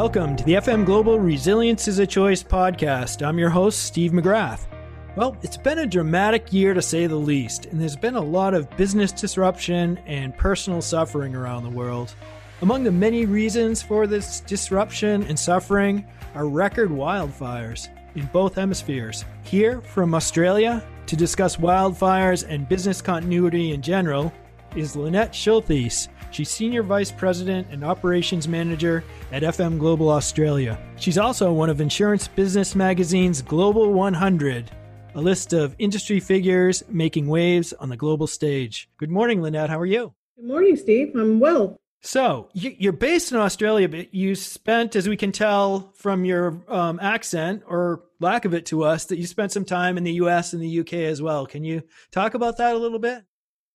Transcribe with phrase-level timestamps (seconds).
[0.00, 3.26] Welcome to the FM Global Resilience is a Choice podcast.
[3.26, 4.68] I'm your host, Steve McGrath.
[5.16, 8.54] Well, it's been a dramatic year to say the least, and there's been a lot
[8.54, 12.14] of business disruption and personal suffering around the world.
[12.62, 19.24] Among the many reasons for this disruption and suffering are record wildfires in both hemispheres.
[19.42, 24.32] Here from Australia to discuss wildfires and business continuity in general
[24.76, 26.06] is Lynette Schultheis.
[26.30, 30.78] She's Senior Vice President and Operations Manager at FM Global Australia.
[30.96, 34.70] She's also one of Insurance Business Magazine's Global 100,
[35.14, 38.88] a list of industry figures making waves on the global stage.
[38.98, 39.70] Good morning, Lynette.
[39.70, 40.12] How are you?
[40.36, 41.16] Good morning, Steve.
[41.16, 41.80] I'm well.
[42.00, 47.00] So you're based in Australia, but you spent, as we can tell from your um,
[47.02, 50.52] accent or lack of it to us, that you spent some time in the U.S.
[50.52, 51.06] and the U.K.
[51.06, 51.44] as well.
[51.44, 53.24] Can you talk about that a little bit?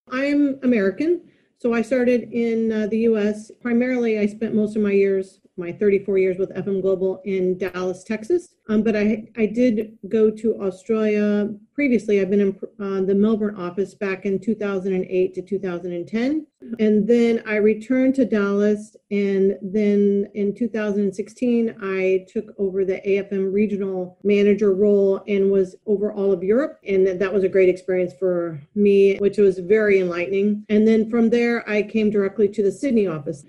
[0.09, 1.22] I'm American.
[1.63, 3.49] So I started in uh, the US.
[3.62, 8.03] Primarily, I spent most of my years, my 34 years with FM Global in Dallas,
[8.03, 8.55] Texas.
[8.69, 12.21] Um, but I, I did go to Australia previously.
[12.21, 16.47] I've been in uh, the Melbourne office back in 2008 to 2010.
[16.79, 18.95] And then I returned to Dallas.
[19.11, 26.13] And then in 2016, I took over the AFM regional manager role and was over
[26.13, 26.79] all of Europe.
[26.87, 30.65] And that was a great experience for me, which was very enlightening.
[30.69, 33.43] And then from there, I came directly to the Sydney office.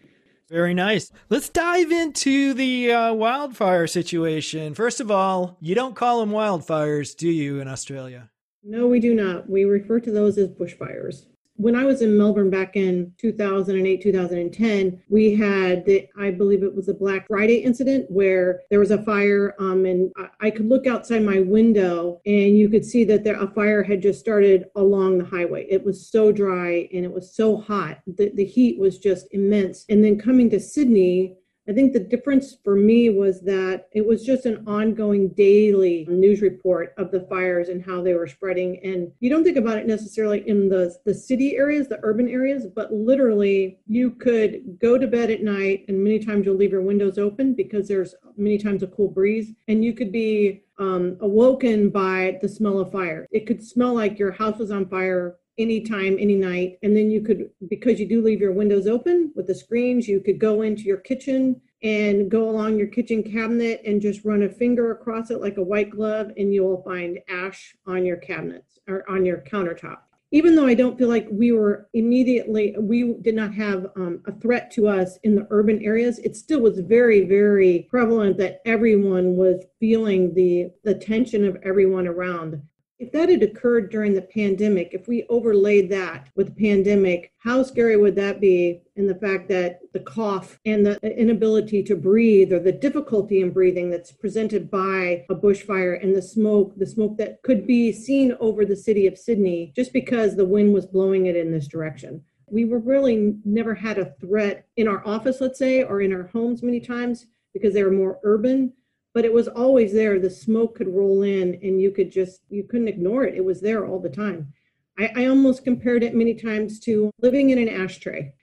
[0.55, 1.11] Very nice.
[1.31, 4.73] Let's dive into the uh, wildfire situation.
[4.75, 8.31] First of all, you don't call them wildfires, do you, in Australia?
[8.63, 9.51] No, we do not.
[9.51, 15.03] We refer to those as bushfires when I was in Melbourne back in 2008, 2010,
[15.09, 19.03] we had the, I believe it was a Black Friday incident where there was a
[19.05, 23.23] fire, um, and I, I could look outside my window and you could see that
[23.23, 25.67] there a fire had just started along the highway.
[25.71, 28.01] It was so dry and it was so hot.
[28.07, 29.85] The, the heat was just immense.
[29.89, 31.37] And then coming to Sydney,
[31.69, 36.43] I think the difference for me was that it was just an ongoing daily news
[36.43, 38.85] report of the fires and how they were spreading.
[38.85, 42.67] And you don't think about it necessarily in the, the city areas, the urban areas,
[42.67, 46.83] but literally you could go to bed at night and many times you'll leave your
[46.83, 51.89] windows open because there's many times a cool breeze and you could be um, awoken
[51.89, 53.27] by the smell of fire.
[53.31, 56.79] It could smell like your house was on fire anytime, any night.
[56.83, 60.21] And then you could, because you do leave your windows open with the screens, you
[60.21, 64.49] could go into your kitchen and go along your kitchen cabinet and just run a
[64.49, 68.79] finger across it like a white glove, and you will find ash on your cabinets
[68.89, 69.99] or on your countertop.
[70.31, 74.33] Even though I don't feel like we were immediately, we did not have um, a
[74.33, 79.37] threat to us in the urban areas, it still was very, very prevalent that everyone
[79.37, 82.61] was feeling the, the tension of everyone around.
[83.05, 87.63] If that had occurred during the pandemic, if we overlaid that with the pandemic, how
[87.63, 88.81] scary would that be?
[88.97, 93.51] And the fact that the cough and the inability to breathe or the difficulty in
[93.51, 98.35] breathing that's presented by a bushfire and the smoke, the smoke that could be seen
[98.41, 102.25] over the city of Sydney just because the wind was blowing it in this direction.
[102.47, 106.29] We were really never had a threat in our office, let's say, or in our
[106.29, 108.73] homes many times because they were more urban
[109.15, 110.19] but it was always there.
[110.19, 113.35] The smoke could roll in and you could just, you couldn't ignore it.
[113.35, 114.53] It was there all the time.
[114.99, 118.35] I, I almost compared it many times to living in an ashtray.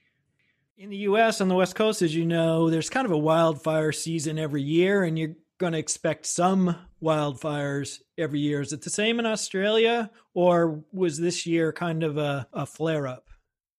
[0.78, 3.92] In the US on the West Coast, as you know, there's kind of a wildfire
[3.92, 8.62] season every year, and you're going to expect some wildfires every year.
[8.62, 13.08] Is it the same in Australia, or was this year kind of a, a flare
[13.08, 13.30] up?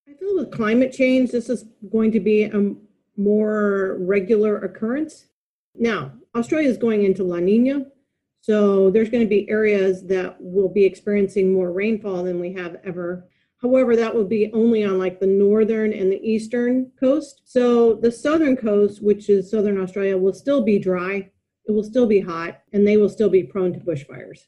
[0.08, 2.74] I feel with climate change, this is going to be a
[3.16, 5.26] more regular occurrence.
[5.74, 7.86] Now, Australia is going into La Nina,
[8.40, 12.76] so there's going to be areas that will be experiencing more rainfall than we have
[12.84, 13.28] ever.
[13.60, 17.42] However, that will be only on like the northern and the eastern coast.
[17.44, 21.30] So the southern coast, which is southern Australia, will still be dry.
[21.66, 24.40] It will still be hot and they will still be prone to bushfires.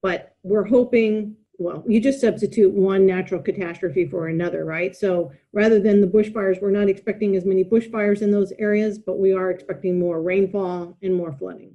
[0.00, 4.94] But we're hoping well, you just substitute one natural catastrophe for another, right?
[4.94, 9.18] So rather than the bushfires, we're not expecting as many bushfires in those areas, but
[9.18, 11.74] we are expecting more rainfall and more flooding.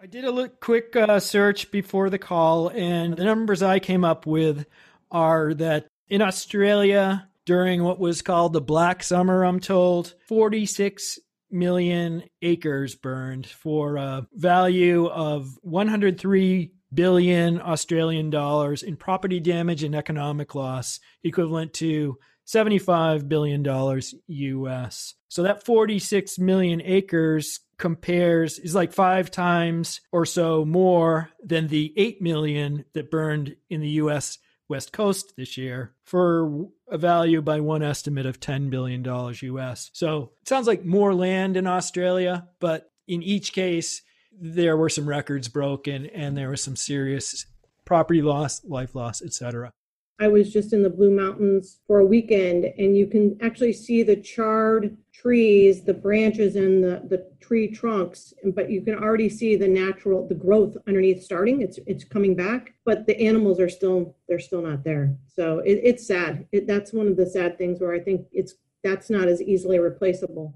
[0.00, 4.26] I did a quick uh, search before the call, and the numbers I came up
[4.26, 4.66] with
[5.10, 11.18] are that in Australia, during what was called the Black Summer, I'm told, 46
[11.50, 19.94] million acres burned for a value of 103 billion Australian dollars in property damage and
[19.94, 25.14] economic loss, equivalent to 75 billion dollars US.
[25.28, 31.92] So that 46 million acres compares is like 5 times or so more than the
[31.96, 34.38] 8 million that burned in the US
[34.68, 39.90] West Coast this year for a value by one estimate of $10 billion US.
[39.92, 44.02] So it sounds like more land in Australia, but in each case,
[44.40, 47.46] there were some records broken and there was some serious
[47.84, 49.72] property loss, life loss, etc.
[50.20, 54.02] I was just in the Blue Mountains for a weekend, and you can actually see
[54.02, 58.34] the charred trees, the branches, and the, the tree trunks.
[58.44, 61.62] But you can already see the natural, the growth underneath starting.
[61.62, 65.16] It's it's coming back, but the animals are still they're still not there.
[65.28, 66.46] So it, it's sad.
[66.50, 69.78] It, that's one of the sad things where I think it's that's not as easily
[69.78, 70.52] replaceable.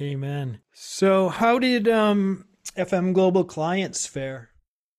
[0.00, 0.60] Amen.
[0.72, 4.50] So how did um, FM Global clients fare?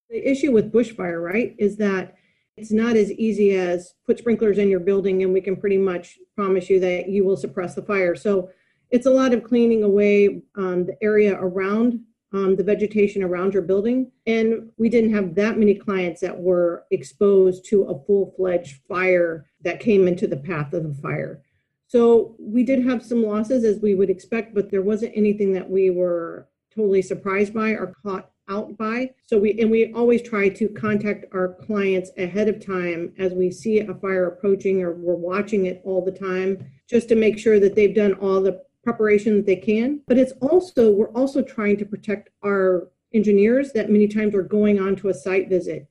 [0.10, 2.16] The issue with bushfire, right, is that
[2.56, 6.20] it's not as easy as put sprinklers in your building and we can pretty much
[6.36, 8.16] promise you that you will suppress the fire.
[8.16, 8.50] So
[8.92, 12.00] it's a lot of cleaning away um, the area around
[12.32, 14.12] um, the vegetation around your building.
[14.28, 19.48] And we didn't have that many clients that were exposed to a full fledged fire
[19.62, 21.42] that came into the path of the fire.
[21.88, 25.70] So we did have some losses as we would expect, but there wasn't anything that
[25.70, 29.10] we were totally surprised by or caught out by.
[29.26, 33.52] So we and we always try to contact our clients ahead of time as we
[33.52, 37.60] see a fire approaching or we're watching it all the time just to make sure
[37.60, 40.02] that they've done all the preparation that they can.
[40.08, 44.80] But it's also we're also trying to protect our engineers that many times are going
[44.80, 45.88] on to a site visit.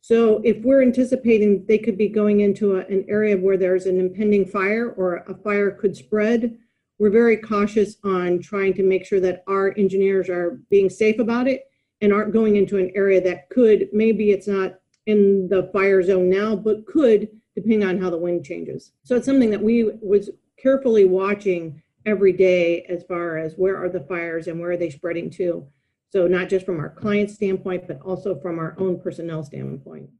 [0.00, 3.98] So if we're anticipating they could be going into a, an area where there's an
[3.98, 6.58] impending fire or a fire could spread,
[6.98, 11.48] we're very cautious on trying to make sure that our engineers are being safe about
[11.48, 11.64] it
[12.00, 14.74] and aren't going into an area that could maybe it's not
[15.06, 18.92] in the fire zone now but could depending on how the wind changes.
[19.04, 20.30] So it's something that we was
[20.60, 24.90] carefully watching every day as far as where are the fires and where are they
[24.90, 25.66] spreading to.
[26.10, 30.10] So not just from our client standpoint but also from our own personnel standpoint.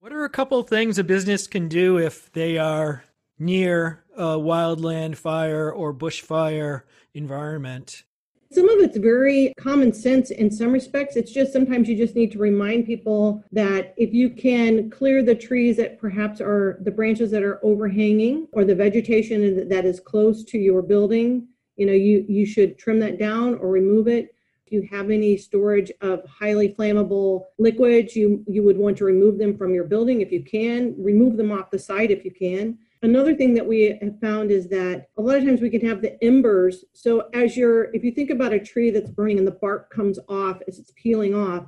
[0.00, 3.04] What are a couple things a business can do if they are
[3.38, 6.82] near a wildland fire or bushfire
[7.14, 8.04] environment
[8.52, 11.16] some of it's very common sense in some respects.
[11.16, 15.34] It's just sometimes you just need to remind people that if you can clear the
[15.34, 20.44] trees that perhaps are the branches that are overhanging or the vegetation that is close
[20.44, 24.34] to your building, you know, you, you should trim that down or remove it.
[24.64, 29.38] If you have any storage of highly flammable liquids, you, you would want to remove
[29.38, 30.94] them from your building if you can.
[30.98, 32.78] Remove them off the site if you can.
[33.06, 36.02] Another thing that we have found is that a lot of times we can have
[36.02, 36.84] the embers.
[36.92, 40.18] So as you're, if you think about a tree that's burning and the bark comes
[40.28, 41.66] off as it's peeling off,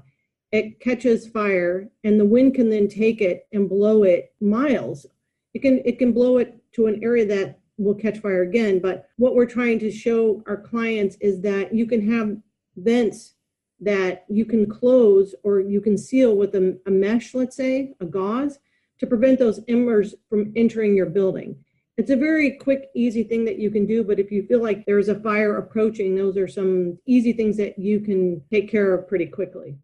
[0.50, 5.06] it catches fire and the wind can then take it and blow it miles.
[5.54, 8.80] It can it can blow it to an area that will catch fire again.
[8.80, 12.36] But what we're trying to show our clients is that you can have
[12.78, 13.34] vents
[13.78, 18.04] that you can close or you can seal with a, a mesh, let's say, a
[18.04, 18.58] gauze,
[18.98, 21.56] to prevent those embers from entering your building.
[21.96, 24.86] It's a very quick, easy thing that you can do, but if you feel like
[24.86, 29.08] there's a fire approaching, those are some easy things that you can take care of
[29.08, 29.76] pretty quickly.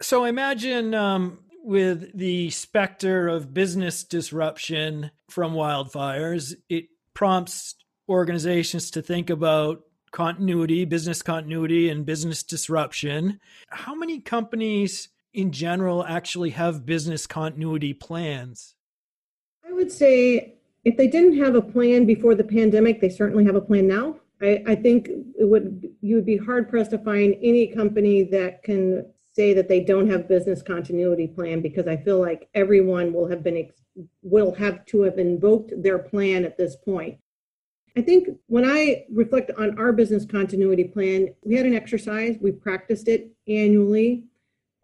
[0.00, 7.74] So imagine um, with the specter of business disruption from wildfires, it prompts
[8.08, 9.82] organizations to think about
[10.12, 13.40] continuity, business continuity, and business disruption.
[13.70, 18.74] How many companies in general actually have business continuity plans?
[19.66, 20.54] I would say
[20.84, 24.16] if they didn't have a plan before the pandemic, they certainly have a plan now.
[24.40, 25.08] I, I think
[25.38, 29.68] it would you would be hard pressed to find any company that can say that
[29.68, 33.68] they don't have business continuity plan because I feel like everyone will have been
[34.22, 37.18] will have to have invoked their plan at this point.
[37.96, 42.52] I think when I reflect on our business continuity plan, we had an exercise, we
[42.52, 44.24] practiced it annually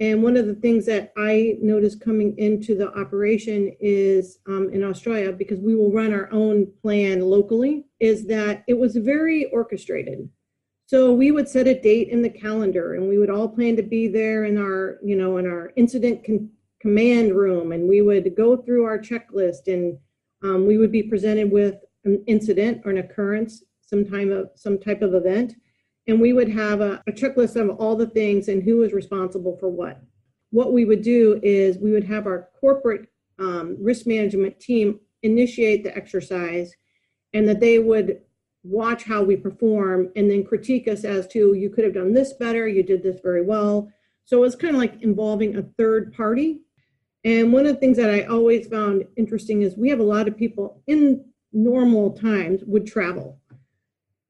[0.01, 4.83] and one of the things that I noticed coming into the operation is um, in
[4.83, 10.29] Australia, because we will run our own plan locally, is that it was very orchestrated.
[10.87, 13.83] So we would set a date in the calendar, and we would all plan to
[13.83, 18.37] be there in our, you know, in our incident con- command room, and we would
[18.37, 19.97] go through our checklist, and
[20.43, 24.77] um, we would be presented with an incident or an occurrence, some time of some
[24.79, 25.55] type of event,
[26.07, 29.57] and we would have a, a checklist of all the things and who was responsible
[29.59, 30.01] for what.
[30.51, 33.09] What we would do is we would have our corporate
[33.39, 36.73] um, risk management team initiate the exercise
[37.33, 38.21] and that they would
[38.63, 42.33] watch how we perform and then critique us as to you could have done this
[42.35, 43.91] better, you did this very well.
[44.25, 46.61] So it was kind of like involving a third party.
[47.25, 50.29] And one of the things that I always found interesting is we have a lot
[50.29, 53.39] of people in normal times would travel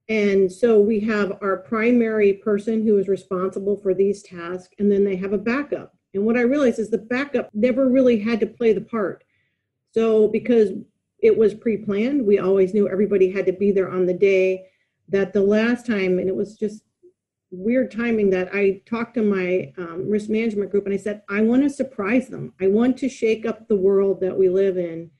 [0.09, 5.05] and so we have our primary person who is responsible for these tasks, and then
[5.05, 5.97] they have a backup.
[6.13, 9.25] And what I realized is the backup never really had to play the part.
[9.93, 10.71] So because
[11.21, 14.67] it was pre-planned, we always knew everybody had to be there on the day
[15.09, 16.83] that the last time, and it was just
[17.51, 21.41] weird timing that I talked to my um, risk management group and I said, I
[21.43, 22.53] want to surprise them.
[22.61, 25.11] I want to shake up the world that we live in.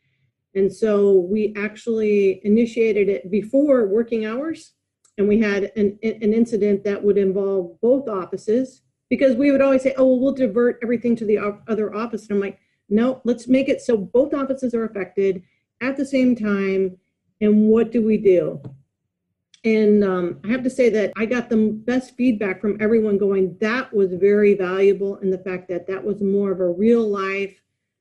[0.55, 4.73] And so we actually initiated it before working hours.
[5.19, 9.83] And we had an, an incident that would involve both offices because we would always
[9.83, 12.23] say, oh, well, we'll divert everything to the other office.
[12.23, 12.59] And I'm like,
[12.89, 15.43] no, let's make it so both offices are affected
[15.81, 16.97] at the same time.
[17.41, 18.61] And what do we do?
[19.65, 23.57] And um, I have to say that I got the best feedback from everyone going,
[23.61, 25.17] that was very valuable.
[25.17, 27.55] And the fact that that was more of a real life,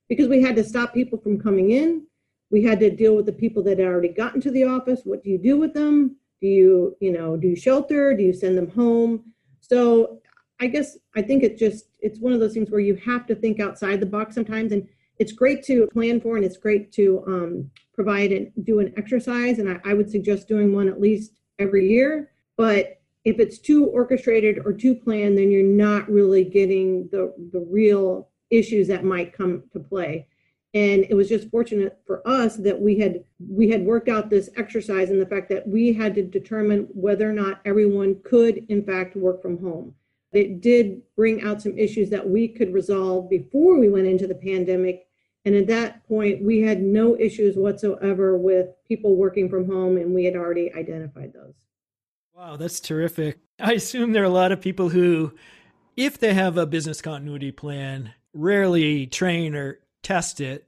[0.08, 2.06] because we had to stop people from coming in.
[2.54, 5.00] We had to deal with the people that had already gotten to the office.
[5.02, 6.14] What do you do with them?
[6.40, 8.16] Do you, you know, do you shelter?
[8.16, 9.32] Do you send them home?
[9.58, 10.20] So
[10.60, 13.34] I guess I think it just, it's one of those things where you have to
[13.34, 14.70] think outside the box sometimes.
[14.70, 14.86] And
[15.18, 19.58] it's great to plan for and it's great to um, provide and do an exercise.
[19.58, 22.30] And I, I would suggest doing one at least every year.
[22.56, 27.66] But if it's too orchestrated or too planned, then you're not really getting the, the
[27.68, 30.28] real issues that might come to play.
[30.74, 34.50] And it was just fortunate for us that we had we had worked out this
[34.56, 38.82] exercise and the fact that we had to determine whether or not everyone could in
[38.82, 39.94] fact work from home.
[40.32, 44.34] It did bring out some issues that we could resolve before we went into the
[44.34, 45.06] pandemic.
[45.44, 50.12] And at that point, we had no issues whatsoever with people working from home, and
[50.14, 51.54] we had already identified those.
[52.34, 53.38] Wow, that's terrific.
[53.60, 55.34] I assume there are a lot of people who,
[55.96, 60.66] if they have a business continuity plan, rarely train or test it.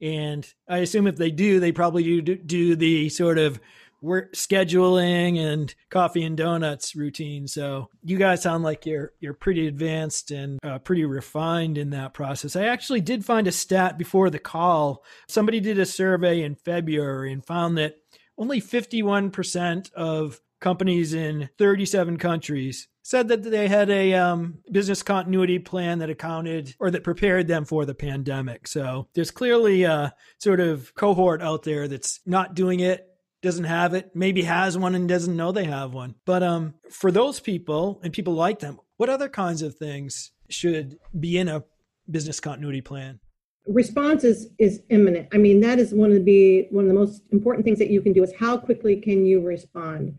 [0.00, 3.60] And I assume if they do, they probably do, do the sort of
[4.00, 7.48] work scheduling and coffee and donuts routine.
[7.48, 12.14] So you guys sound like you're you're pretty advanced and uh, pretty refined in that
[12.14, 12.54] process.
[12.54, 15.04] I actually did find a stat before the call.
[15.28, 17.96] Somebody did a survey in February and found that
[18.36, 25.58] only 51% of companies in 37 countries said that they had a um, business continuity
[25.58, 28.68] plan that accounted or that prepared them for the pandemic.
[28.68, 33.08] So there's clearly a sort of cohort out there that's not doing it
[33.40, 36.14] doesn't have it, maybe has one and doesn't know they have one.
[36.24, 40.98] But um, for those people and people like them, what other kinds of things should
[41.18, 41.64] be in a
[42.10, 43.20] business continuity plan?
[43.66, 45.28] Response is, is imminent.
[45.32, 48.00] I mean, that is one of the one of the most important things that you
[48.00, 50.18] can do is how quickly can you respond.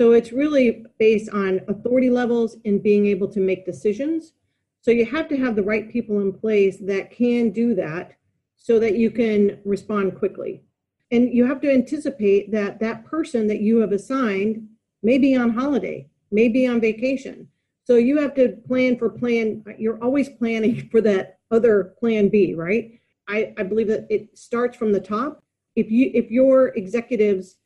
[0.00, 4.32] So it's really based on authority levels and being able to make decisions.
[4.80, 8.12] So you have to have the right people in place that can do that
[8.56, 10.62] so that you can respond quickly.
[11.10, 14.66] And you have to anticipate that that person that you have assigned
[15.02, 17.46] may be on holiday may be on vacation.
[17.84, 22.54] So you have to plan for plan you're always planning for that other plan b
[22.54, 22.98] right?
[23.28, 25.44] I, I believe that it starts from the top.
[25.76, 27.56] If you if your executives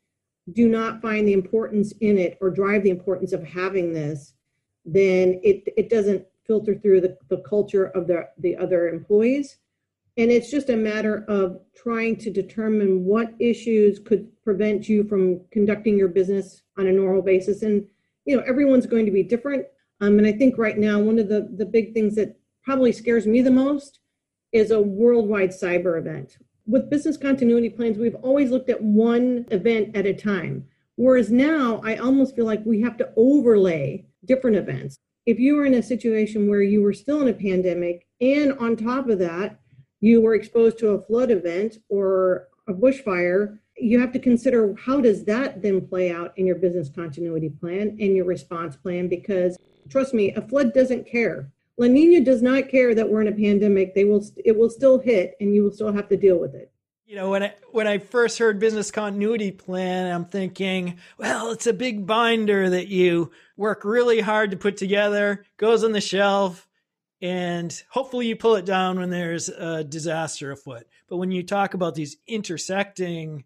[0.53, 4.33] do not find the importance in it or drive the importance of having this
[4.85, 9.57] then it it doesn't filter through the, the culture of the the other employees
[10.17, 15.41] and it's just a matter of trying to determine what issues could prevent you from
[15.51, 17.63] conducting your business on a normal basis.
[17.63, 17.85] And,
[18.23, 19.65] you know, everyone's going to be different.
[19.99, 23.27] Um, and I think right now, one of the, the big things that probably scares
[23.27, 23.99] me the most
[24.53, 26.37] is a worldwide cyber event.
[26.67, 30.65] With business continuity plans, we've always looked at one event at a time.
[30.95, 34.97] Whereas now, I almost feel like we have to overlay different events.
[35.27, 38.75] If you were in a situation where you were still in a pandemic, and on
[38.75, 39.59] top of that,
[39.99, 45.01] you were exposed to a flood event or a bushfire, you have to consider how
[45.01, 49.57] does that then play out in your business continuity plan and your response plan because
[49.89, 51.51] trust me, a flood doesn't care.
[51.77, 53.93] La Nina does not care that we're in a pandemic.
[53.93, 56.71] They will it will still hit and you will still have to deal with it.
[57.05, 61.67] You know, when I when I first heard business continuity plan, I'm thinking, well, it's
[61.67, 66.67] a big binder that you work really hard to put together, goes on the shelf,
[67.21, 70.87] and hopefully you pull it down when there's a disaster afoot.
[71.07, 73.43] But when you talk about these intersecting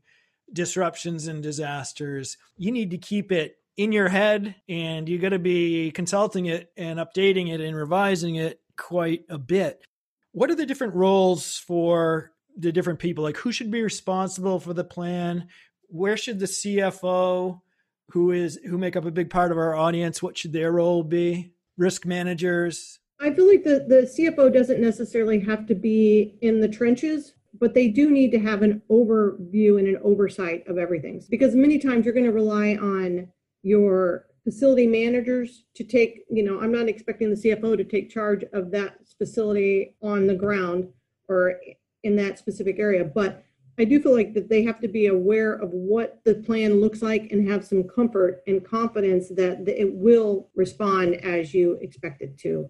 [0.53, 5.39] disruptions and disasters, you need to keep it in your head and you got to
[5.39, 9.85] be consulting it and updating it and revising it quite a bit.
[10.33, 13.23] What are the different roles for the different people?
[13.23, 15.47] Like who should be responsible for the plan?
[15.87, 17.61] Where should the CFO
[18.09, 21.03] who is who make up a big part of our audience, what should their role
[21.03, 21.53] be?
[21.77, 26.67] Risk managers, I feel like the, the CFO doesn't necessarily have to be in the
[26.67, 31.23] trenches, but they do need to have an overview and an oversight of everything.
[31.29, 33.29] Because many times you're going to rely on
[33.63, 38.43] your facility managers to take, you know, I'm not expecting the CFO to take charge
[38.53, 40.87] of that facility on the ground
[41.27, 41.59] or
[42.03, 43.43] in that specific area, but
[43.77, 47.01] I do feel like that they have to be aware of what the plan looks
[47.01, 52.37] like and have some comfort and confidence that it will respond as you expect it
[52.39, 52.69] to.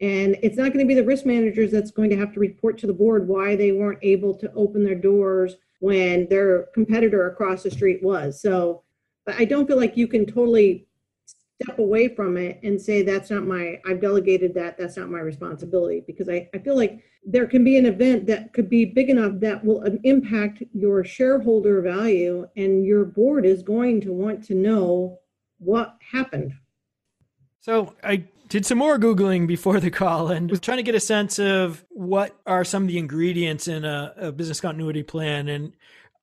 [0.00, 2.78] And it's not going to be the risk managers that's going to have to report
[2.78, 7.62] to the board why they weren't able to open their doors when their competitor across
[7.62, 8.40] the street was.
[8.40, 8.82] So
[9.26, 10.86] I don't feel like you can totally
[11.62, 15.18] step away from it and say that's not my i've delegated that that's not my
[15.18, 19.10] responsibility because I, I feel like there can be an event that could be big
[19.10, 24.42] enough that will um, impact your shareholder value and your board is going to want
[24.44, 25.18] to know
[25.58, 26.54] what happened.
[27.60, 31.00] So i did some more googling before the call and was trying to get a
[31.00, 35.48] sense of what are some of the ingredients in a, a business continuity plan.
[35.48, 35.72] And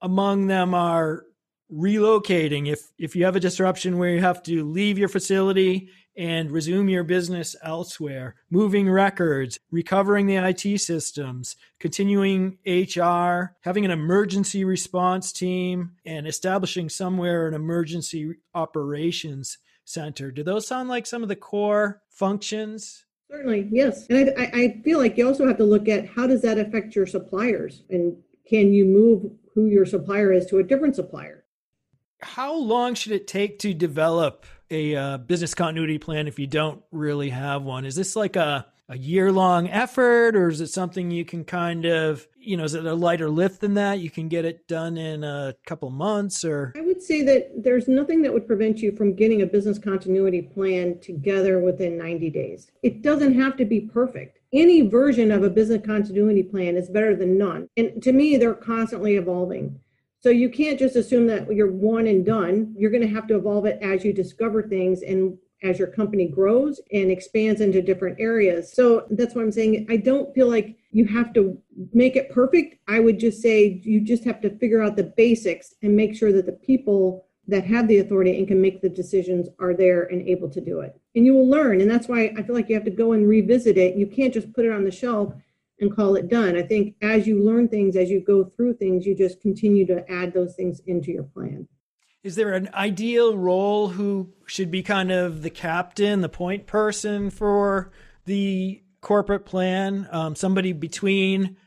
[0.01, 1.24] among them are
[1.71, 2.71] relocating.
[2.71, 6.89] If if you have a disruption where you have to leave your facility and resume
[6.89, 15.31] your business elsewhere moving records recovering the IT systems continuing HR having an emergency response
[15.31, 20.31] team and establishing somewhere an emergency operations center.
[20.31, 23.05] Do those sound like some of the core functions?
[23.29, 24.07] Certainly yes.
[24.09, 26.95] And I, I feel like you also have to look at how does that affect
[26.95, 27.83] your suppliers?
[27.89, 28.17] And
[28.50, 31.37] can you move who your supplier is to a different supplier
[32.21, 36.81] how long should it take to develop a uh, business continuity plan if you don't
[36.91, 37.86] really have one?
[37.86, 41.86] Is this like a, a year long effort or is it something you can kind
[41.86, 44.00] of, you know, is it a lighter lift than that?
[44.00, 46.74] You can get it done in a couple months or?
[46.75, 50.41] I would say that there's nothing that would prevent you from getting a business continuity
[50.41, 52.71] plan together within 90 days.
[52.83, 54.39] It doesn't have to be perfect.
[54.53, 57.67] Any version of a business continuity plan is better than none.
[57.75, 59.79] And to me, they're constantly evolving.
[60.19, 62.74] So you can't just assume that you're one and done.
[62.77, 66.27] You're going to have to evolve it as you discover things and as your company
[66.27, 68.74] grows and expands into different areas.
[68.74, 71.57] So that's why I'm saying I don't feel like you have to
[71.93, 72.75] make it perfect.
[72.88, 76.31] I would just say you just have to figure out the basics and make sure
[76.31, 80.27] that the people that have the authority and can make the decisions are there and
[80.27, 81.00] able to do it.
[81.15, 81.79] And you will learn.
[81.81, 83.96] And that's why I feel like you have to go and revisit it.
[83.96, 85.33] You can't just put it on the shelf
[85.79, 86.55] and call it done.
[86.57, 90.09] I think as you learn things, as you go through things, you just continue to
[90.11, 91.68] add those things into your plan.
[92.24, 97.29] Is there an ideal role who should be kind of the captain, the point person
[97.29, 97.92] for
[98.25, 100.07] the corporate plan?
[100.11, 101.57] Um, somebody between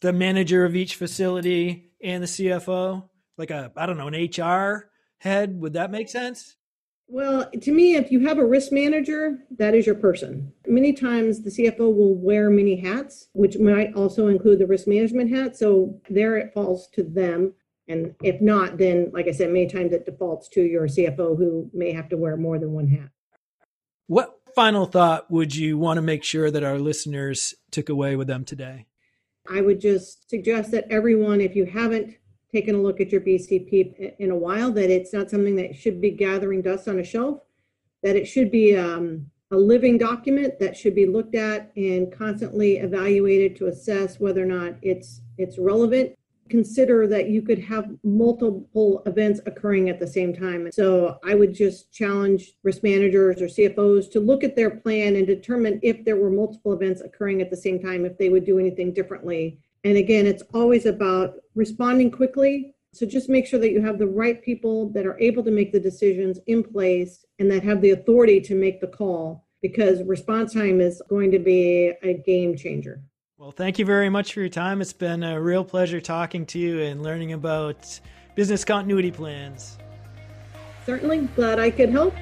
[0.00, 4.90] the manager of each facility and the CFO, like a I don't know, an HR
[5.18, 5.60] head.
[5.60, 6.56] Would that make sense?
[7.08, 10.52] Well, to me, if you have a risk manager, that is your person.
[10.66, 15.30] Many times the CFO will wear many hats, which might also include the risk management
[15.30, 15.56] hat.
[15.56, 17.54] So there it falls to them.
[17.88, 21.70] And if not, then, like I said, many times it defaults to your CFO who
[21.72, 23.10] may have to wear more than one hat.
[24.08, 28.26] What final thought would you want to make sure that our listeners took away with
[28.26, 28.86] them today?
[29.48, 32.16] I would just suggest that everyone, if you haven't
[32.52, 36.00] taken a look at your BCP in a while, that it's not something that should
[36.00, 37.40] be gathering dust on a shelf,
[38.02, 42.78] that it should be um, a living document that should be looked at and constantly
[42.78, 46.14] evaluated to assess whether or not it's it's relevant.
[46.48, 50.70] Consider that you could have multiple events occurring at the same time.
[50.70, 55.26] So I would just challenge risk managers or CFOs to look at their plan and
[55.26, 58.60] determine if there were multiple events occurring at the same time, if they would do
[58.60, 62.74] anything differently and again, it's always about responding quickly.
[62.92, 65.70] So just make sure that you have the right people that are able to make
[65.70, 70.54] the decisions in place and that have the authority to make the call because response
[70.54, 73.00] time is going to be a game changer.
[73.38, 74.80] Well, thank you very much for your time.
[74.80, 78.00] It's been a real pleasure talking to you and learning about
[78.34, 79.78] business continuity plans.
[80.84, 81.28] Certainly.
[81.36, 82.12] Glad I could help.